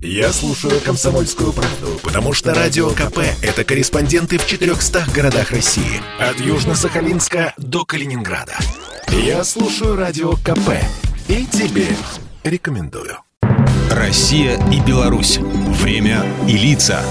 [0.00, 6.00] Я слушаю «Комсомольскую правду», потому что «Радио КП»— это корреспонденты в 400 городах России.
[6.20, 8.56] От Южно-Сахалинска до Калининграда.
[9.08, 10.70] Я слушаю «Радио КП»
[11.26, 11.88] и тебе
[12.44, 13.18] рекомендую.
[13.90, 15.38] Россия и Беларусь.
[15.38, 17.02] Время и лица.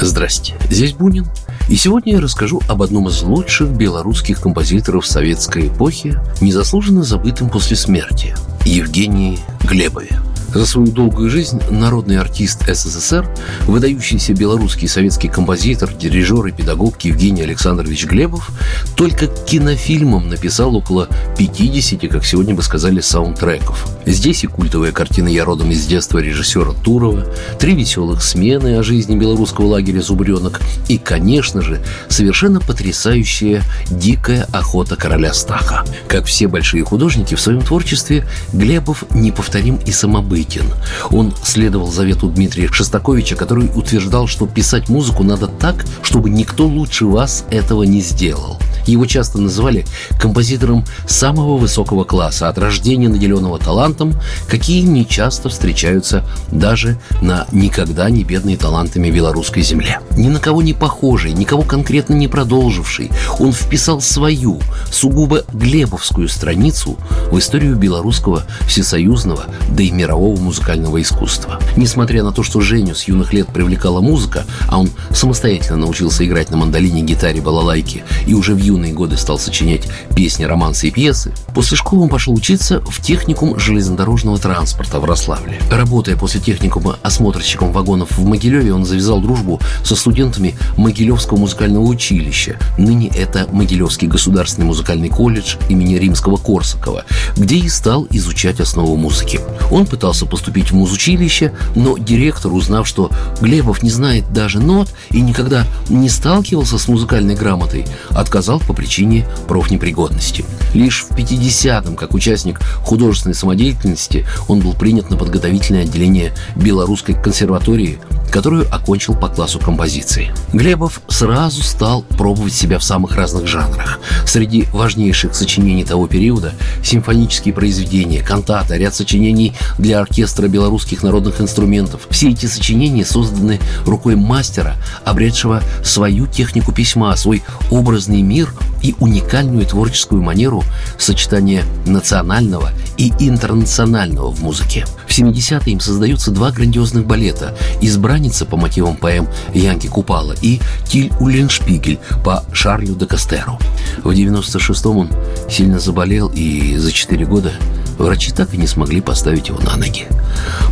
[0.00, 1.26] Здрасте, здесь Бунин.
[1.68, 7.76] И сегодня я расскажу об одном из лучших белорусских композиторов советской эпохи, незаслуженно забытым после
[7.76, 8.34] смерти–
[8.64, 10.18] Евгении Глебове.
[10.54, 13.26] За свою долгую жизнь народный артист СССР,
[13.66, 18.50] выдающийся белорусский советский композитор, дирижер и педагог Евгений Александрович Глебов
[18.94, 23.86] только кинофильмом написал около 50, как сегодня бы сказали, саундтреков.
[24.06, 27.24] Здесь и культовая картина «Я родом из детства» режиссера Турова,
[27.58, 34.96] три веселых смены о жизни белорусского лагеря «Зубренок» и, конечно же, совершенно потрясающая «Дикая охота
[34.96, 35.84] короля Стаха».
[36.08, 40.66] Как все большие художники в своем творчестве, Глебов неповторим и самобытен.
[41.10, 47.06] Он следовал завету Дмитрия Шостаковича, который утверждал, что писать музыку надо так, чтобы никто лучше
[47.06, 48.58] вас этого не сделал.
[48.86, 49.84] Его часто называли
[50.18, 54.14] композитором самого высокого класса, от рождения наделенного талантом,
[54.48, 60.00] какие не часто встречаются даже на никогда не бедной талантами белорусской земле.
[60.16, 64.60] Ни на кого не похожий, никого конкретно не продолживший, он вписал свою,
[64.90, 66.96] сугубо глебовскую страницу
[67.30, 71.60] в историю белорусского всесоюзного, да и мирового музыкального искусства.
[71.76, 76.50] Несмотря на то, что Женю с юных лет привлекала музыка, а он самостоятельно научился играть
[76.50, 79.82] на мандолине, гитаре, балалайке и уже в юные годы стал сочинять
[80.14, 85.60] песни, романсы и пьесы, после школы он пошел учиться в техникум железнодорожного транспорта в Рославле.
[85.70, 92.58] Работая после техникума осмотрщиком вагонов в Могилеве, он завязал дружбу со студентами Могилевского музыкального училища.
[92.78, 97.04] Ныне это Могилевский государственный музыкальный колледж имени Римского-Корсакова,
[97.36, 99.40] где и стал изучать основу музыки.
[99.70, 103.10] Он пытался поступить в музучилище, но директор, узнав, что
[103.40, 109.26] Глебов не знает даже нот и никогда не сталкивался с музыкальной грамотой, отказал по причине
[109.48, 110.44] профнепригодности.
[110.74, 117.98] Лишь в 50-м, как участник художественной самодеятельности, он был принят на подготовительное отделение Белорусской консерватории
[118.32, 120.32] которую окончил по классу композиции.
[120.52, 124.00] Глебов сразу стал пробовать себя в самых разных жанрах.
[124.26, 132.06] Среди важнейших сочинений того периода– симфонические произведения, кантаты, ряд сочинений для оркестра белорусских народных инструментов.
[132.10, 139.66] Все эти сочинения созданы рукой мастера, обретшего свою технику письма, свой образный мир и уникальную
[139.66, 140.62] творческую манеру
[140.98, 144.84] сочетания национального и интернационального в музыке.
[145.06, 151.12] В 70-е им создаются два грандиозных балета «Избранница» по мотивам поэм Янки Купала и «Тиль
[151.20, 153.58] Уллиншпигель» по Шарлю де Кастеру.
[154.02, 155.10] В 96-м он
[155.50, 157.52] сильно заболел, и за 4 года
[157.98, 160.06] врачи так и не смогли поставить его на ноги.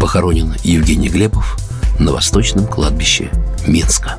[0.00, 1.56] Похоронен Евгений Глебов
[1.98, 3.30] на Восточном кладбище
[3.66, 4.18] Минска.